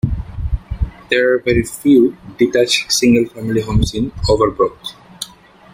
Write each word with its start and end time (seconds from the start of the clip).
There 1.09 1.31
are 1.31 1.37
very 1.37 1.63
few 1.63 2.17
detached 2.39 2.91
single-family 2.91 3.61
homes 3.61 3.93
in 3.93 4.11
Overbrook. 4.27 4.79